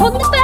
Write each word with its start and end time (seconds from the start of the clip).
혼내봐 0.00 0.39